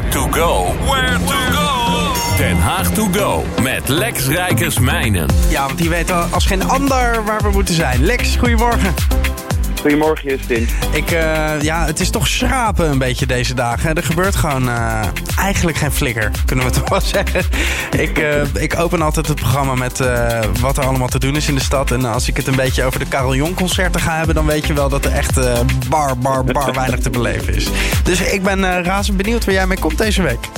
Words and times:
Where 0.00 0.12
to 0.12 0.28
go. 0.30 0.64
Where 0.88 1.18
to 1.18 1.52
go. 1.52 2.36
Den 2.36 2.56
Haag 2.56 2.94
to 2.94 3.08
go 3.12 3.44
met 3.62 3.88
Lex 3.88 4.26
Rijkersmijnen. 4.26 5.28
Ja, 5.48 5.66
want 5.66 5.78
die 5.78 5.88
weet 5.88 6.10
als 6.30 6.46
geen 6.46 6.68
ander 6.68 7.24
waar 7.24 7.42
we 7.42 7.50
moeten 7.50 7.74
zijn. 7.74 8.04
Lex, 8.04 8.36
goedemorgen. 8.36 8.94
Goedemorgen, 9.80 10.28
Justin. 10.28 10.68
Ik, 10.92 11.10
uh, 11.10 11.60
ja, 11.60 11.86
het 11.86 12.00
is 12.00 12.10
toch 12.10 12.28
schrapen 12.28 12.90
een 12.90 12.98
beetje 12.98 13.26
deze 13.26 13.54
dagen. 13.54 13.94
Er 13.94 14.02
gebeurt 14.02 14.36
gewoon 14.36 14.68
uh, 14.68 15.02
eigenlijk 15.38 15.76
geen 15.76 15.92
flikker, 15.92 16.30
kunnen 16.44 16.64
we 16.64 16.70
toch 16.70 16.88
wel 16.98 17.00
zeggen. 17.00 17.42
Ik, 17.98 18.18
uh, 18.18 18.62
ik 18.62 18.78
open 18.78 19.02
altijd 19.02 19.26
het 19.26 19.36
programma 19.36 19.74
met 19.74 20.02
wat 20.60 20.78
er 20.78 20.84
allemaal 20.84 21.08
te 21.08 21.18
doen 21.18 21.36
is 21.36 21.48
in 21.48 21.54
de 21.54 21.60
stad. 21.60 21.90
En 21.90 22.04
als 22.04 22.28
ik 22.28 22.36
het 22.36 22.46
een 22.46 22.56
beetje 22.56 22.84
over 22.84 22.98
de 22.98 23.06
Karel 23.06 23.34
Jong 23.34 23.54
concerten 23.54 24.00
ga 24.00 24.16
hebben... 24.16 24.34
dan 24.34 24.46
weet 24.46 24.66
je 24.66 24.72
wel 24.72 24.88
dat 24.88 25.04
er 25.04 25.12
echt 25.12 25.40
bar, 25.88 26.18
bar, 26.18 26.44
bar 26.44 26.72
weinig 26.72 27.00
te 27.00 27.10
beleven 27.10 27.54
is. 27.54 27.68
Dus 28.04 28.20
ik 28.20 28.42
ben 28.42 28.82
razend 28.82 29.16
benieuwd 29.16 29.44
waar 29.44 29.54
jij 29.54 29.66
mee 29.66 29.78
komt 29.78 29.98
deze 29.98 30.22
week. 30.22 30.48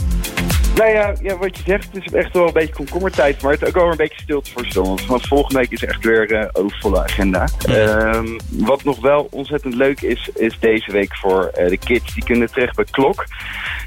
Nou 0.76 0.90
ja, 0.90 1.14
ja, 1.22 1.36
wat 1.36 1.56
je 1.56 1.62
zegt, 1.66 1.92
het 1.92 2.06
is 2.06 2.12
echt 2.12 2.32
wel 2.32 2.46
een 2.46 2.52
beetje 2.52 2.74
komkommertijd. 2.74 3.42
Maar 3.42 3.52
het 3.52 3.62
is 3.62 3.68
ook 3.68 3.74
wel 3.74 3.90
een 3.90 3.96
beetje 3.96 4.22
stilte 4.22 4.50
voor 4.50 4.64
stil. 4.66 4.84
Want 4.84 5.00
vanaf 5.00 5.26
volgende 5.26 5.58
week 5.58 5.70
is 5.70 5.84
echt 5.84 6.04
weer 6.04 6.32
uh, 6.32 6.44
overvolle 6.52 7.02
agenda. 7.02 7.48
Um, 7.68 8.36
wat 8.48 8.84
nog 8.84 9.00
wel 9.00 9.28
ontzettend 9.30 9.74
leuk 9.74 10.00
is, 10.00 10.30
is 10.34 10.58
deze 10.58 10.92
week 10.92 11.16
voor 11.16 11.50
uh, 11.58 11.68
de 11.68 11.78
kids. 11.78 12.14
Die 12.14 12.24
kunnen 12.24 12.52
terecht 12.52 12.76
bij 12.76 12.84
Klok. 12.90 13.24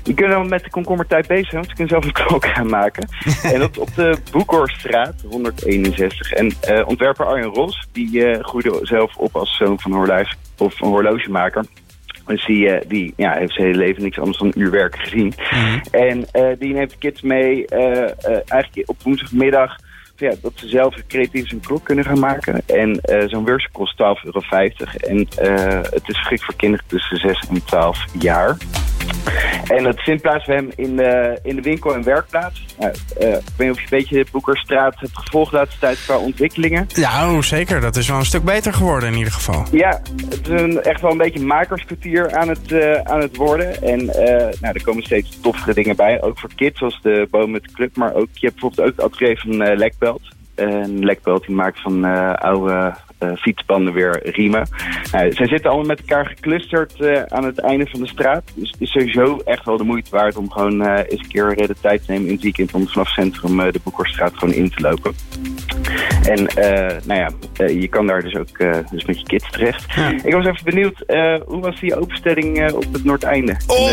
Die 0.03 0.13
kunnen 0.13 0.37
dan 0.37 0.49
met 0.49 0.63
de 0.63 0.69
komkommertijd 0.69 1.27
bezig 1.27 1.49
zijn. 1.49 1.61
Want 1.61 1.67
ze 1.67 1.75
kunnen 1.75 2.01
zelf 2.01 2.05
een 2.05 2.25
klok 2.25 2.45
gaan 2.45 2.69
maken. 2.69 3.07
en 3.53 3.59
dat 3.59 3.77
op 3.77 3.95
de 3.95 4.17
Boekhorststraat 4.31 5.15
161. 5.29 6.31
En 6.31 6.53
uh, 6.69 6.87
ontwerper 6.87 7.25
Arjen 7.25 7.53
Ros, 7.53 7.87
die 7.91 8.43
groeide 8.43 8.79
zelf 8.81 9.15
op 9.15 9.35
als 9.35 9.57
zoon 9.57 9.79
van 9.79 9.91
horloge, 9.91 10.35
of 10.57 10.81
een 10.81 10.87
horlogemaker. 10.87 11.65
Dus 12.25 12.45
die, 12.45 12.67
uh, 12.67 12.77
die 12.87 13.13
ja, 13.15 13.33
heeft 13.33 13.53
zijn 13.53 13.67
hele 13.67 13.77
leven 13.77 14.03
niks 14.03 14.19
anders 14.19 14.37
dan 14.37 14.47
een 14.47 14.61
uur 14.61 14.71
werken 14.71 14.99
gezien. 14.99 15.33
Mm. 15.51 15.81
En 15.91 16.25
uh, 16.33 16.47
die 16.59 16.73
neemt 16.73 16.89
de 16.89 16.97
kids 16.97 17.21
mee 17.21 17.65
uh, 17.73 18.01
eigenlijk 18.47 18.89
op 18.89 19.03
woensdagmiddag... 19.03 19.75
Ja, 20.17 20.33
dat 20.41 20.51
ze 20.55 20.67
zelf 20.67 20.95
creatief 21.07 21.51
een 21.51 21.59
klok 21.59 21.83
kunnen 21.83 22.05
gaan 22.05 22.19
maken. 22.19 22.61
En 22.65 22.99
zo'n 23.27 23.45
workshop 23.45 23.73
kost 23.73 24.01
12,50 24.01 24.05
euro. 24.23 24.41
En 24.99 25.27
het 25.89 26.03
is 26.05 26.17
geschikt 26.17 26.43
voor 26.43 26.55
kinderen 26.55 26.85
tussen 26.87 27.17
6 27.17 27.43
en 27.49 27.65
12 27.65 28.05
jaar. 28.19 28.57
En 29.67 29.85
het 29.85 30.01
vindt 30.01 30.21
plaats 30.21 30.45
bij 30.45 30.55
hem 30.55 30.69
in 30.75 30.95
de, 30.95 31.39
in 31.43 31.55
de 31.55 31.61
winkel 31.61 31.93
en 31.93 32.03
werkplaats. 32.03 32.65
Nou, 32.79 32.93
uh, 33.21 33.27
ik 33.27 33.41
weet 33.57 33.67
niet 33.67 33.69
of 33.69 33.77
je 33.77 33.83
een 33.83 33.99
beetje 33.99 34.23
de 34.23 34.31
Boekerstraat 34.31 34.99
hebt 34.99 35.17
gevolgd 35.17 35.51
de 35.51 35.57
laatste 35.57 35.79
tijd 35.79 36.03
qua 36.05 36.17
ontwikkelingen. 36.17 36.87
Ja, 36.87 37.31
oh, 37.31 37.41
zeker. 37.41 37.81
Dat 37.81 37.95
is 37.95 38.07
wel 38.07 38.17
een 38.17 38.25
stuk 38.25 38.43
beter 38.43 38.73
geworden 38.73 39.09
in 39.09 39.17
ieder 39.17 39.33
geval. 39.33 39.65
Ja, 39.71 40.01
het 40.29 40.47
is 40.47 40.61
een, 40.61 40.81
echt 40.81 41.01
wel 41.01 41.11
een 41.11 41.17
beetje 41.17 41.45
makerskwartier 41.45 42.35
aan 42.35 42.49
het, 42.49 42.71
uh, 42.71 42.93
aan 42.93 43.19
het 43.19 43.35
worden. 43.35 43.81
En 43.81 44.01
uh, 44.01 44.13
nou, 44.61 44.73
er 44.73 44.83
komen 44.83 45.03
steeds 45.03 45.39
toffere 45.41 45.73
dingen 45.73 45.95
bij. 45.95 46.21
Ook 46.21 46.39
voor 46.39 46.49
kids, 46.55 46.79
zoals 46.79 46.99
de 47.01 47.27
boom 47.31 47.51
met 47.51 47.63
de 47.63 47.71
club. 47.71 47.95
Maar 47.95 48.13
ook, 48.13 48.27
je 48.33 48.47
hebt 48.47 48.59
bijvoorbeeld 48.59 48.87
ook 48.87 48.95
het 48.95 49.13
atelier 49.13 49.39
van 49.39 49.77
Lekbelt. 49.77 50.21
Een 50.55 51.05
Lekbelt 51.05 51.45
die 51.45 51.55
maakt 51.55 51.81
van 51.81 52.03
oude 52.35 52.93
uh, 53.19 53.35
fietsbanden 53.35 53.93
weer 53.93 54.19
riemen. 54.23 54.67
Nou, 55.11 55.31
zij 55.31 55.47
zitten 55.47 55.69
allemaal 55.69 55.87
met 55.87 55.99
elkaar 55.99 56.25
geclusterd 56.25 56.99
uh, 56.99 57.21
aan 57.23 57.45
het 57.45 57.59
einde 57.59 57.87
van 57.87 57.99
de 57.99 58.07
straat. 58.07 58.43
Dus 58.55 58.71
het 58.71 58.81
is 58.81 58.91
sowieso 58.91 59.41
echt 59.45 59.65
wel 59.65 59.77
de 59.77 59.83
moeite 59.83 60.09
waard 60.09 60.37
om 60.37 60.51
gewoon 60.51 60.85
eens 60.85 61.21
een 61.21 61.27
keer 61.27 61.55
de 61.55 61.75
tijd 61.81 62.05
te 62.05 62.11
nemen 62.11 62.27
in 62.27 62.33
het 62.33 62.43
weekend 62.43 62.73
om 62.73 62.87
vanaf 62.87 63.09
centrum 63.09 63.57
de 63.57 63.79
Boekhorststraat 63.83 64.37
gewoon 64.37 64.53
in 64.53 64.69
te 64.69 64.81
lopen. 64.81 65.13
En 66.25 66.47
nou 67.03 67.19
ja, 67.19 67.29
je 67.67 67.87
kan 67.87 68.07
daar 68.07 68.21
dus 68.21 68.35
ook 68.35 68.57
dus 68.91 69.05
met 69.05 69.19
je 69.19 69.25
kids 69.25 69.51
terecht. 69.51 69.83
Ja. 69.95 70.13
Ik 70.23 70.33
was 70.33 70.45
even 70.45 70.63
benieuwd, 70.63 71.03
hoe 71.45 71.61
was 71.61 71.79
die 71.79 71.99
openstelling 71.99 72.71
op 72.71 72.85
het 72.93 73.03
Noordeinde? 73.03 73.55
Oh, 73.67 73.89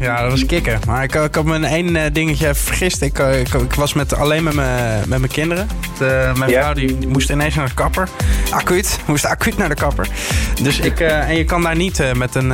ja, 0.00 0.22
dat 0.22 0.30
was 0.30 0.46
kicken. 0.46 0.80
Maar 0.86 1.02
ik, 1.02 1.14
ik 1.14 1.34
had 1.34 1.44
me 1.44 1.66
één 1.66 2.12
dingetje 2.12 2.54
vergist. 2.54 3.02
Ik, 3.02 3.18
ik, 3.18 3.54
ik, 3.54 3.74
was 3.74 3.92
met, 3.92 4.14
alleen 4.14 4.42
met, 4.42 4.54
me, 4.54 5.00
met 5.06 5.18
mijn 5.18 5.32
kinderen. 5.32 5.68
De, 5.98 6.32
mijn 6.38 6.50
ja. 6.50 6.60
vrouw 6.60 6.74
die 6.74 7.08
moest 7.08 7.30
ineens 7.30 7.54
naar 7.54 7.68
de 7.68 7.74
kapper 7.74 8.08
acuut. 8.50 8.98
Moest 9.06 9.26
acuut 9.26 9.56
naar 9.56 9.68
de 9.68 9.74
kapper. 9.74 10.08
Dus 10.62 10.78
ik, 10.78 11.00
en 11.00 11.36
je 11.36 11.44
kan 11.44 11.62
daar 11.62 11.76
niet 11.76 12.02
met, 12.16 12.34
een, 12.34 12.48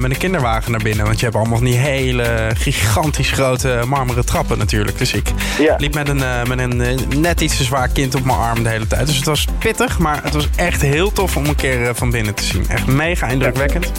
met 0.00 0.10
een 0.10 0.18
kinderwagen 0.18 0.70
naar 0.70 0.82
binnen. 0.82 1.04
Want 1.04 1.18
je 1.18 1.24
hebt 1.24 1.36
allemaal 1.36 1.60
die 1.60 1.76
hele 1.76 2.50
gigantisch 2.54 3.30
grote 3.30 3.80
marmeren 3.86 4.26
trappen 4.26 4.58
natuurlijk. 4.58 4.98
Dus 4.98 5.12
ik 5.12 5.28
ja. 5.58 5.74
liep 5.78 5.94
met 5.94 6.08
een, 6.08 6.48
met 6.48 6.58
een 6.58 6.98
net 7.20 7.40
iets 7.40 7.56
te 7.56 7.64
zwaar 7.64 7.88
kind 7.88 8.14
op 8.14 8.24
mijn 8.24 8.33
arm 8.34 8.62
de 8.62 8.68
hele 8.68 8.86
tijd. 8.86 9.06
Dus 9.06 9.16
het 9.16 9.24
was 9.24 9.46
pittig, 9.58 9.98
maar 9.98 10.22
het 10.22 10.34
was 10.34 10.48
echt 10.56 10.82
heel 10.82 11.12
tof 11.12 11.36
om 11.36 11.46
een 11.46 11.56
keer 11.56 11.94
van 11.94 12.10
binnen 12.10 12.34
te 12.34 12.44
zien. 12.44 12.68
Echt 12.68 12.86
mega 12.86 13.26
indrukwekkend. 13.26 13.92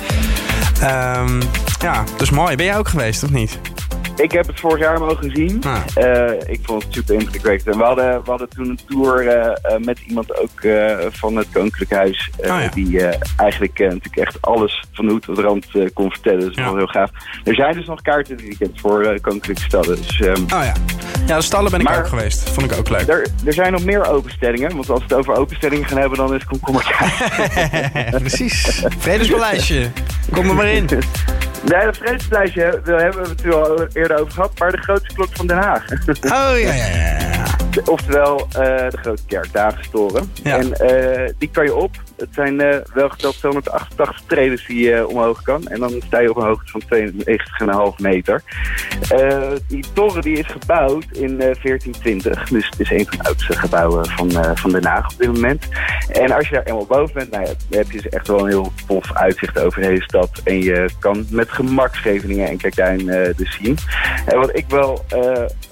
Um, 0.84 1.40
ja, 1.80 2.04
dus 2.18 2.30
mooi. 2.30 2.56
Ben 2.56 2.66
jij 2.66 2.78
ook 2.78 2.88
geweest, 2.88 3.24
of 3.24 3.30
niet? 3.30 3.60
Ik 4.16 4.32
heb 4.32 4.48
het 4.48 4.60
vorig 4.60 4.80
jaar 4.80 5.00
mogen 5.00 5.32
zien. 5.34 5.64
Ah. 5.64 5.78
Uh, 5.98 6.32
ik 6.46 6.60
vond 6.64 6.84
het 6.84 6.94
super 6.94 7.16
indrukwekkend. 7.16 7.74
En 7.74 7.78
we 7.78 7.86
hadden, 7.86 8.24
we 8.24 8.30
hadden 8.30 8.50
toen 8.50 8.70
een 8.70 8.80
tour 8.88 9.24
uh, 9.24 9.32
uh, 9.32 9.86
met 9.86 10.00
iemand 10.08 10.40
ook 10.40 10.62
van 11.12 11.36
het 11.36 11.48
Koninklijk 11.54 11.92
Huis. 11.92 12.30
Oh, 12.38 12.46
ja. 12.46 12.70
Die 12.74 13.00
eigenlijk 13.38 13.80
natuurlijk 13.80 14.18
echt 14.18 14.42
alles 14.42 14.84
van 14.92 15.06
de 15.06 15.12
hoed 15.12 15.22
tot 15.22 15.36
de 15.36 15.42
rand 15.42 15.68
kon 15.94 16.12
vertellen. 16.12 16.40
Dus 16.40 16.48
dat 16.48 16.56
ja. 16.56 16.64
wel 16.64 16.76
heel 16.76 16.88
gaaf. 16.88 17.10
Er 17.44 17.56
zijn 17.56 17.74
dus 17.74 17.86
nog 17.86 18.02
kaarten 18.02 18.38
dit 18.38 18.46
weekend 18.46 18.80
voor 18.80 19.20
Koninklijke 19.22 19.62
Stallen. 19.62 19.96
Dus, 19.96 20.20
um, 20.20 20.44
oh 20.44 20.64
ja. 20.64 20.74
Ja, 21.26 21.36
de 21.36 21.42
stallen 21.42 21.72
ben 21.72 21.80
ik 21.80 21.88
maar, 21.88 21.98
ook 21.98 22.08
geweest. 22.08 22.50
Vond 22.50 22.72
ik 22.72 22.78
ook 22.78 22.90
leuk. 22.90 23.08
Er, 23.08 23.28
er 23.46 23.54
zijn 23.54 23.72
nog 23.72 23.84
meer 23.84 24.08
openstellingen. 24.08 24.76
Want 24.76 24.90
als 24.90 25.00
we 25.00 25.06
het 25.06 25.14
over 25.14 25.36
openstellingen 25.36 25.88
gaan 25.88 25.98
hebben, 25.98 26.18
dan 26.18 26.34
is 26.34 26.40
het 26.40 26.50
komkommertijd. 26.50 27.12
Precies. 28.28 28.86
Vredespaleisje. 28.98 29.92
Kom 30.32 30.50
er 30.50 30.56
maar 30.56 30.68
in. 30.68 30.90
Nee, 31.66 31.86
dat 31.86 31.98
vredespleisje 31.98 32.82
daar 32.84 33.02
hebben 33.02 33.24
we 33.24 33.30
het 33.30 33.56
al 33.56 33.88
eerder 33.94 34.20
over 34.20 34.34
gehad, 34.34 34.60
maar 34.60 34.72
de 34.72 34.78
grootste 34.78 35.14
klok 35.14 35.28
van 35.32 35.48
Den 35.48 35.58
Haag. 35.58 35.86
Oh 35.92 36.60
ja, 36.60 36.74
ja, 36.74 36.86
ja. 36.86 37.15
Oftewel 37.86 38.48
uh, 38.48 38.54
de 38.90 38.98
Grote 39.02 39.26
Kerk, 39.28 39.54
Dagenstoren. 39.54 40.32
Ja. 40.44 40.58
En 40.58 40.68
uh, 40.68 41.30
die 41.38 41.50
kan 41.50 41.64
je 41.64 41.76
op. 41.76 41.92
Het 42.18 42.30
zijn 42.32 42.54
uh, 42.62 42.76
wel 42.94 43.10
geteld 43.10 43.38
288 43.38 44.22
treden 44.28 44.60
die 44.68 44.80
je 44.80 45.08
omhoog 45.08 45.42
kan. 45.42 45.68
En 45.68 45.80
dan 45.80 46.02
sta 46.06 46.20
je 46.20 46.30
op 46.30 46.38
een 46.38 46.46
hoogte 46.46 46.72
van 46.72 46.82
92,5 47.94 48.02
meter. 48.02 48.42
die 49.68 49.86
toren 49.94 50.22
die 50.22 50.38
is 50.38 50.48
gebouwd 50.48 51.06
in 51.12 51.38
1420. 51.38 52.50
Dus 52.50 52.70
het 52.70 52.80
is 52.80 52.92
een 52.92 53.06
van 53.06 53.18
de 53.18 53.24
oudste 53.24 53.54
gebouwen 53.54 54.06
van, 54.06 54.32
van 54.56 54.72
Den 54.72 54.86
Haag 54.86 55.12
op 55.12 55.18
dit 55.18 55.34
moment. 55.34 55.66
En 56.12 56.32
als 56.32 56.48
je 56.48 56.54
daar 56.54 56.64
eenmaal 56.64 56.86
boven 56.86 57.14
bent, 57.14 57.32
nou 57.32 57.44
ja, 57.44 57.54
dan 57.70 57.80
heb 57.80 57.92
je 57.92 58.02
dus 58.02 58.10
echt 58.10 58.28
wel 58.28 58.40
een 58.40 58.48
heel 58.48 58.72
tof 58.88 59.14
uitzicht 59.14 59.60
over 59.60 59.82
de 59.82 59.88
hele 59.88 60.04
stad. 60.04 60.42
En 60.44 60.62
je 60.62 60.90
kan 61.00 61.26
met 61.30 61.52
gemak 61.52 61.96
Scheveningen 61.96 62.50
en 62.50 62.58
Kijkduin 62.58 63.06
dus 63.36 63.58
zien. 63.62 63.78
En 64.26 64.40
wat 64.40 64.58
ik 64.58 64.66
wel 64.68 65.06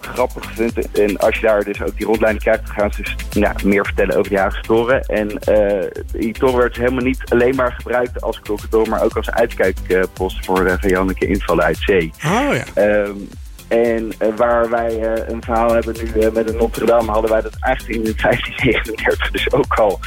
grappig 0.03 0.51
vind, 0.53 0.91
en 0.91 1.17
als 1.17 1.35
je 1.35 1.41
daar 1.41 1.63
dus 1.63 1.81
ook 1.81 1.97
die 1.97 2.05
rondleiding 2.05 2.43
krijgt, 2.43 2.69
gaan 2.69 2.93
ze 2.93 3.01
dus 3.01 3.15
ja, 3.29 3.55
meer 3.63 3.85
vertellen 3.85 4.15
over 4.15 4.29
die 4.29 4.39
Haagse 4.39 4.61
toren. 4.61 5.01
En 5.01 5.29
uh, 5.49 5.83
die 6.11 6.33
toren 6.33 6.57
werd 6.57 6.75
helemaal 6.75 7.03
niet 7.03 7.23
alleen 7.29 7.55
maar 7.55 7.71
gebruikt 7.71 8.21
als 8.21 8.39
klokkentoren, 8.39 8.89
maar 8.89 9.03
ook 9.03 9.17
als 9.17 9.31
uitkijkpost 9.31 10.45
voor 10.45 10.65
uh, 10.65 10.73
vijandelijke 10.79 11.27
invallen 11.27 11.63
uit 11.63 11.77
zee. 11.77 12.11
Oh 12.25 12.55
ja. 12.75 12.83
Um, 13.05 13.29
en 13.73 14.11
uh, 14.21 14.27
waar 14.35 14.69
wij 14.69 14.99
uh, 14.99 15.27
een 15.27 15.43
verhaal 15.43 15.73
hebben 15.73 15.95
nu 15.97 16.21
uh, 16.21 16.31
met 16.31 16.47
de 16.47 16.53
Notre 16.53 16.85
Dame, 16.85 17.11
hadden 17.11 17.31
wij 17.31 17.41
dat 17.41 17.55
eigenlijk 17.59 17.95
in 17.95 18.15
1539 18.21 19.31
dus 19.31 19.51
ook 19.51 19.73
al 19.73 19.99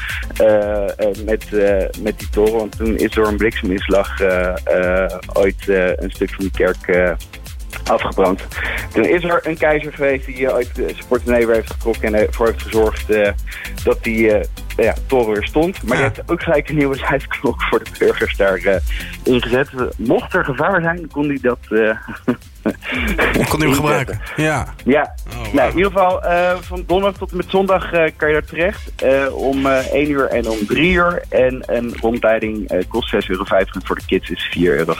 met, 1.24 1.50
met 2.02 2.18
die 2.18 2.28
toren. 2.30 2.52
Want 2.52 2.76
toen 2.76 2.96
is 2.96 3.10
door 3.10 3.26
een 3.26 3.36
blikseminslag 3.36 4.20
ooit 5.32 5.68
een 5.68 6.10
stuk 6.10 6.30
van 6.30 6.38
die 6.38 6.50
kerk 6.50 7.16
afgebrand. 7.90 8.46
Toen 8.92 9.04
is 9.04 9.24
er 9.24 9.46
een 9.46 9.56
keizer 9.56 9.92
geweest 9.92 10.26
die 10.26 10.50
uit 10.50 10.70
zijn 10.74 10.94
portemonnee 11.08 11.46
heeft 11.46 11.70
getrokken 11.70 12.14
en 12.14 12.26
ervoor 12.26 12.46
heeft 12.46 12.62
gezorgd 12.62 13.06
dat 13.84 14.02
die 14.02 14.32
ja, 14.76 14.94
toren 15.06 15.32
weer 15.32 15.44
stond. 15.44 15.82
Maar 15.82 15.96
ja. 15.96 16.04
je 16.04 16.10
hebt 16.14 16.30
ook 16.30 16.42
gelijk 16.42 16.68
een 16.68 16.76
nieuwe 16.76 16.96
zijklok 17.08 17.62
voor 17.62 17.84
de 17.84 17.90
burgers 17.98 18.36
daar 18.36 18.80
ingezet. 19.22 19.68
Mocht 19.96 20.34
er 20.34 20.44
gevaar 20.44 20.80
zijn, 20.80 21.08
kon 21.10 21.26
hij 21.26 21.38
dat 21.42 21.58
kon 23.48 23.60
hij 23.60 23.68
hem 23.68 23.72
gebruiken? 23.72 24.20
Ja. 24.36 24.74
Ja. 24.84 25.14
Oh, 25.36 25.52
nou, 25.52 25.70
in 25.70 25.76
ieder 25.76 25.92
geval, 25.92 26.24
uh, 26.24 26.56
van 26.60 26.84
donderdag 26.86 27.18
tot 27.18 27.30
en 27.30 27.36
met 27.36 27.46
zondag 27.48 27.92
uh, 27.92 28.04
kan 28.16 28.28
je 28.28 28.34
daar 28.34 28.44
terecht. 28.44 28.92
Uh, 29.04 29.36
om 29.36 29.66
1 29.66 30.10
uur 30.10 30.26
en 30.26 30.48
om 30.48 30.66
3 30.66 30.92
uur. 30.92 31.22
En 31.28 31.62
een 31.66 31.94
rondleiding 32.00 32.84
kost 32.88 33.14
6,50 33.14 33.20
euro. 33.26 33.44
Voor 33.84 33.96
de 33.96 34.06
kids 34.06 34.30
is 34.30 34.56
4,50 34.58 34.62
euro. 34.62 34.94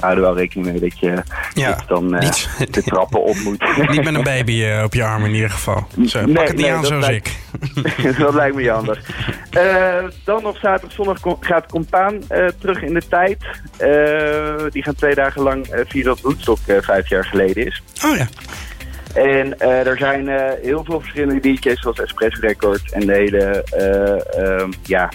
Hou 0.00 0.14
er 0.14 0.20
wel 0.20 0.36
rekening 0.36 0.70
mee 0.70 0.80
dat 0.80 0.98
je 0.98 1.22
ja, 1.54 1.78
dan 1.86 2.18
niet, 2.18 2.48
de 2.70 2.82
trappen 2.82 3.22
op 3.22 3.36
moet. 3.44 3.64
niet 3.90 4.04
met 4.04 4.14
een 4.14 4.22
baby 4.22 4.64
op 4.84 4.94
je 4.94 5.04
arm 5.04 5.24
in 5.24 5.34
ieder 5.34 5.50
geval. 5.50 5.86
Zo, 6.06 6.24
nee, 6.24 6.34
pak 6.34 6.46
het 6.46 6.56
niet 6.56 6.66
nee, 6.66 6.74
aan 6.74 6.84
zoals 6.84 7.06
lijkt, 7.06 7.38
ik. 8.04 8.18
dat 8.18 8.34
lijkt 8.34 8.56
me 8.56 8.70
handig. 8.70 9.00
dan 10.24 10.46
op 10.46 10.56
zaterdag, 10.56 10.92
zondag 10.92 11.18
gaat 11.40 11.66
Compaan 11.66 12.22
terug 12.58 12.82
in 12.82 12.94
de 12.94 13.02
tijd. 13.08 13.38
die 14.72 14.82
gaan 14.82 14.94
twee 14.94 15.14
dagen 15.14 15.42
lang 15.42 15.84
via 15.88 16.04
dat 16.04 16.20
Woodstock 16.20 16.58
vijf 16.80 17.08
jaar 17.08 17.24
geleden 17.24 17.66
is. 17.66 17.82
Oh 18.04 18.16
ja. 18.16 18.26
En 19.14 19.54
uh, 19.62 19.86
er 19.86 19.98
zijn 19.98 20.28
uh, 20.28 20.50
heel 20.62 20.84
veel 20.84 21.00
verschillende 21.00 21.40
DJ's 21.40 21.80
zoals 21.80 22.00
Espresso 22.00 22.40
Records 22.40 22.92
en 22.92 23.06
de 23.06 23.12
hele, 23.12 23.64
uh, 24.38 24.68
ja, 24.82 25.08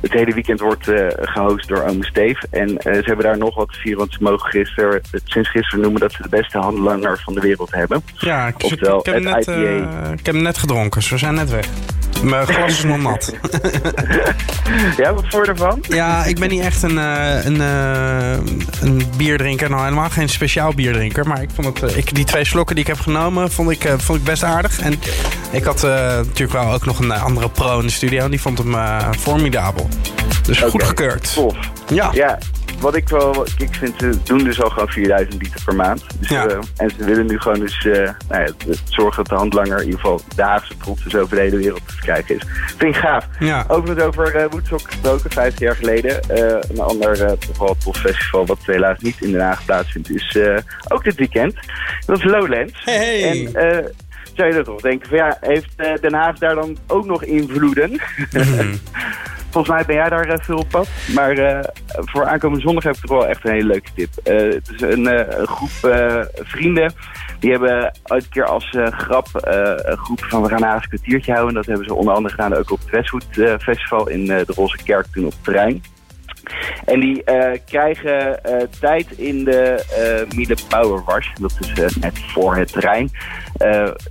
het 0.00 0.12
hele 0.12 0.34
weekend 0.34 0.60
wordt 0.60 0.90
gehost 1.20 1.68
door 1.68 1.82
Ome 1.82 2.04
Steve. 2.04 2.46
En 2.50 2.68
ze 2.68 3.02
hebben 3.04 3.24
daar 3.24 3.38
nog 3.38 3.54
wat 3.54 3.72
te 3.72 3.78
vieren, 3.78 3.98
want 3.98 4.12
ze 4.12 4.22
mogen 4.22 4.50
gisteren, 4.50 5.00
sinds 5.24 5.50
gisteren 5.50 5.80
noemen 5.80 6.00
dat 6.00 6.12
ze 6.12 6.22
de 6.22 6.28
beste 6.28 6.58
handelaar 6.58 7.18
van 7.24 7.34
de 7.34 7.40
wereld 7.40 7.74
hebben. 7.74 8.02
Ja, 8.18 8.46
ik, 8.46 8.62
Oftewel, 8.64 8.98
ik, 8.98 9.06
heb, 9.06 9.22
net, 9.22 9.46
ik 10.18 10.26
heb 10.26 10.34
net 10.34 10.58
gedronken, 10.58 11.02
ze 11.02 11.18
zijn 11.18 11.34
net 11.34 11.50
weg. 11.50 11.68
Mijn 12.22 12.46
glas 12.46 12.70
is 12.70 12.84
nog 12.84 12.98
nat. 12.98 13.32
ja, 14.96 15.14
wat 15.14 15.24
voor 15.28 15.46
ervan? 15.46 15.84
Ja, 15.88 16.24
ik 16.24 16.38
ben 16.38 16.48
niet 16.48 16.62
echt 16.62 16.82
een, 16.82 16.96
uh, 16.96 17.44
een, 17.44 17.56
uh, 17.56 18.32
een 18.80 19.02
bierdrinker. 19.16 19.70
Nou, 19.70 19.82
helemaal 19.82 20.10
geen 20.10 20.28
speciaal 20.28 20.74
bierdrinker. 20.74 21.26
Maar 21.26 21.42
ik 21.42 21.48
vond 21.54 21.80
het, 21.80 21.90
uh, 21.90 21.96
ik, 21.96 22.14
die 22.14 22.24
twee 22.24 22.44
slokken 22.44 22.74
die 22.74 22.84
ik 22.84 22.90
heb 22.90 23.00
genomen, 23.00 23.50
vond 23.50 23.70
ik, 23.70 23.94
vond 23.96 24.18
ik 24.18 24.24
best 24.24 24.42
aardig. 24.42 24.80
En 24.80 24.94
ik 25.50 25.64
had 25.64 25.82
natuurlijk 25.82 26.52
wel 26.52 26.72
ook 26.72 26.84
nog 26.84 26.98
een 26.98 27.12
andere 27.12 27.48
pro 27.48 27.78
in 27.78 27.86
de 27.86 27.92
studio. 27.92 28.24
En 28.24 28.30
die 28.30 28.40
vond 28.40 28.58
hem 28.58 28.74
formidabel. 29.18 29.88
Dus 30.42 30.58
okay. 30.58 30.70
goed 30.70 30.82
gekeurd. 30.82 31.34
Tof. 31.34 31.56
Ja. 31.88 32.10
ja 32.12 32.38
wat 32.80 32.96
ik 32.96 33.08
wel 33.08 33.46
ik 33.58 33.74
vind, 33.74 33.94
ze 33.98 34.22
doen 34.24 34.44
dus 34.44 34.62
al 34.62 34.70
gewoon 34.70 34.88
4000 34.88 35.42
liter 35.42 35.60
per 35.64 35.74
maand. 35.74 36.04
Dus, 36.20 36.28
ja. 36.28 36.46
uh, 36.46 36.58
en 36.76 36.90
ze 36.90 37.04
willen 37.04 37.26
nu 37.26 37.40
gewoon 37.40 37.60
dus 37.60 37.84
uh, 37.84 38.10
nou 38.28 38.42
ja, 38.42 38.74
zorgen 38.84 39.16
dat 39.16 39.28
de 39.28 39.34
handlanger 39.34 39.78
in 39.78 39.84
ieder 39.84 40.00
geval 40.00 40.20
Haagse 40.36 40.76
trots 40.76 41.02
dus 41.02 41.14
over 41.14 41.36
de 41.36 41.42
hele 41.42 41.56
wereld 41.56 41.88
te 41.88 41.96
krijgen 42.00 42.34
is. 42.34 42.42
Vind 42.76 42.94
ik 42.94 43.00
gaaf. 43.00 43.26
Ja. 43.38 43.64
Overigens 43.68 44.06
over 44.06 44.36
uh, 44.36 44.44
Woodstock 44.50 44.80
gesproken, 44.84 45.30
15 45.30 45.66
jaar 45.66 45.76
geleden. 45.76 46.20
een 46.70 46.80
ander 46.80 47.38
tof 47.84 47.96
festival 47.96 48.46
wat 48.46 48.58
helaas 48.62 48.98
niet 48.98 49.20
in 49.20 49.32
Den 49.32 49.40
Haag 49.40 49.64
plaatsvindt 49.64 50.10
is 50.10 50.38
ook 50.88 51.04
dit 51.04 51.16
weekend. 51.16 51.54
Dat 52.06 52.18
is 52.18 52.24
Lowlands. 52.24 52.84
Hey. 52.84 53.22
En, 53.22 53.92
zou 54.34 54.48
je 54.48 54.54
dat 54.54 54.64
toch 54.64 54.80
denken 54.80 55.08
van 55.08 55.18
ja, 55.18 55.38
heeft 55.40 55.76
Den 55.76 56.14
Haag 56.14 56.38
daar 56.38 56.54
dan 56.54 56.76
ook 56.86 57.06
nog 57.06 57.24
invloeden? 57.24 58.00
Mm 58.32 58.78
Volgens 59.50 59.74
mij 59.74 59.84
ben 59.86 59.96
jij 59.96 60.08
daar 60.08 60.28
uh, 60.28 60.34
veel 60.38 60.58
op 60.58 60.68
pad. 60.68 60.88
Maar 61.14 61.38
uh, 61.38 61.60
voor 61.86 62.26
aankomende 62.26 62.64
zondag 62.64 62.84
heb 62.84 62.94
ik 62.94 63.00
toch 63.00 63.18
wel 63.18 63.26
echt 63.26 63.44
een 63.44 63.52
hele 63.52 63.66
leuke 63.66 63.90
tip. 63.94 64.08
Uh, 64.24 64.54
het 64.54 64.70
is 64.74 64.80
een, 64.80 65.26
groep 65.46 65.70
vrienden. 66.34 66.92
Die 67.38 67.50
hebben 67.50 67.92
ooit 68.04 68.24
een 68.24 68.30
keer 68.30 68.44
als 68.44 68.76
grap 68.90 69.28
een 69.32 69.96
groep 69.96 70.24
van 70.24 70.42
we 70.42 70.48
gaan 70.48 70.64
een 70.64 70.88
kwartiertje 70.88 71.32
houden. 71.32 71.54
Dat 71.54 71.66
hebben 71.66 71.84
ze 71.84 71.94
onder 71.94 72.14
andere 72.14 72.34
gedaan 72.34 72.54
ook 72.54 72.70
op 72.70 72.78
het 72.78 72.90
Westwood 72.90 73.26
Festival 73.62 74.08
in 74.08 74.24
de 74.24 74.44
Roze 74.46 74.76
Kerk 74.84 75.06
toen 75.12 75.24
op 75.24 75.30
het 75.30 75.44
terrein. 75.44 75.82
En 76.84 77.00
die 77.00 77.22
uh, 77.26 77.50
krijgen 77.66 78.40
uh, 78.46 78.56
tijd 78.80 79.06
in 79.16 79.44
de 79.44 79.84
uh, 80.28 80.36
Miele 80.36 80.56
Power 80.68 81.02
Wash. 81.04 81.28
Dat 81.40 81.52
is 81.60 81.96
net 81.96 82.18
voor 82.18 82.56
het 82.56 82.72
terrein. 82.72 83.10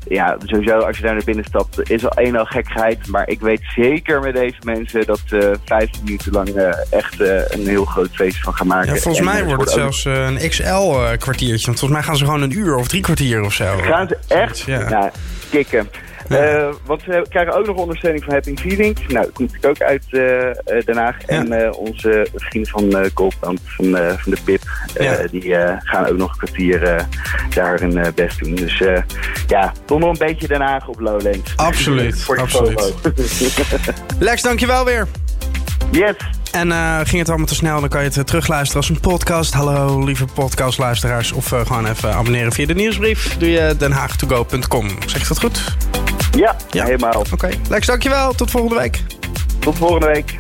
ja, 0.08 0.38
sowieso 0.46 0.78
als 0.80 0.98
je 0.98 1.04
daar 1.04 1.14
naar 1.14 1.24
binnen 1.24 1.46
stapt 1.46 1.90
is 1.90 2.06
al 2.06 2.26
een 2.26 2.38
al 2.38 2.46
gekheid. 2.46 3.08
Maar 3.08 3.30
ik 3.30 3.40
weet 3.40 3.62
zeker 3.76 4.20
met 4.20 4.36
deze 4.36 4.58
mensen 4.64 5.06
dat 5.06 5.20
ze 5.26 5.58
vijf 5.66 5.90
minuten 6.04 6.32
lang 6.32 6.50
echt 6.90 7.20
een 7.20 7.68
heel 7.68 7.86
groot 7.86 8.10
feest 8.12 8.42
van 8.42 8.54
gaan 8.54 8.68
maken. 8.68 8.94
Ja, 8.94 9.00
volgens 9.00 9.26
mij 9.26 9.46
wordt 9.46 9.62
het 9.62 9.72
zelfs 9.72 10.06
een 10.06 10.50
XL 10.50 11.16
kwartiertje. 11.18 11.66
Want 11.66 11.80
volgens 11.80 11.92
mij 11.92 12.04
gaan 12.04 12.18
ze 12.18 12.26
gewoon 12.26 12.42
een 12.42 12.58
uur 12.58 12.76
of 12.76 12.88
drie 12.88 13.02
kwartier 13.02 13.44
of 13.44 13.54
zo. 13.54 13.78
Gaan 13.78 14.08
ze 14.08 14.18
echt? 14.28 14.60
Ja. 14.60 14.90
Nou, 14.90 15.10
kicken. 15.50 15.90
Uh, 16.30 16.70
want 16.86 17.06
we 17.06 17.26
krijgen 17.30 17.54
ook 17.54 17.66
nog 17.66 17.76
ondersteuning 17.76 18.24
van 18.24 18.34
Happy 18.34 18.56
Feelings. 18.56 19.02
Nou, 19.08 19.26
dat 19.26 19.34
komt 19.34 19.54
natuurlijk 19.54 19.82
ook 19.82 19.88
uit 19.88 20.04
uh, 20.10 20.82
Den 20.86 20.98
Haag. 20.98 21.22
En 21.26 21.74
onze 21.74 22.28
vrienden 22.36 22.72
van 22.72 22.84
uh, 22.84 23.10
Goldband, 23.14 23.62
van, 23.66 23.86
van 24.18 24.32
de 24.32 24.38
PIP, 24.44 24.62
ja. 24.94 25.28
die 25.32 25.56
gaan 25.80 26.08
ook 26.08 26.18
nog 26.18 26.32
een 26.32 26.38
kwartier 26.38 27.06
daar 27.54 27.80
hun 27.80 28.14
best 28.16 28.40
doen. 28.40 28.56
Dus 28.56 28.84
ja, 29.48 29.74
toch 29.86 30.00
nog 30.00 30.10
een 30.10 30.28
beetje 30.28 30.48
Den 30.48 30.62
Haag 30.62 30.88
op 30.88 31.00
Lowlands. 31.00 31.54
Absoluut, 31.56 32.22
Voor 32.22 32.40
absoluut. 32.40 32.94
Lex, 34.20 34.42
dankjewel 34.42 34.86
weer. 34.86 35.08
Yes. 35.92 36.16
En 36.52 36.68
uh, 36.68 37.00
ging 37.04 37.20
het 37.20 37.30
allemaal 37.30 37.48
te 37.48 37.56
snel, 37.56 37.80
dan 37.80 37.90
kan 37.90 38.04
je 38.04 38.10
het 38.14 38.28
terugluisteren 38.28 38.82
als 38.82 38.90
een 38.90 39.00
podcast. 39.00 39.54
Hallo, 39.54 40.04
lieve 40.04 40.26
podcastluisteraars. 40.26 41.32
Of 41.32 41.52
uh, 41.52 41.66
gewoon 41.66 41.88
even 41.88 42.14
abonneren 42.14 42.52
via 42.52 42.66
de 42.66 42.74
nieuwsbrief. 42.74 43.38
Doe 43.38 43.52
je 43.52 43.76
denhaagtogo.com. 43.78 44.90
Zeg 45.06 45.22
je 45.22 45.28
dat 45.28 45.40
goed? 45.40 45.76
Ja, 46.38 46.56
ja? 46.72 46.86
helemaal. 46.86 47.20
Oké. 47.20 47.34
Okay. 47.34 47.60
Lex, 47.70 47.88
dankjewel. 47.88 48.34
Tot 48.34 48.52
volgende 48.52 48.76
week. 48.76 49.04
Tot 49.60 49.78
volgende 49.78 50.06
week. 50.06 50.38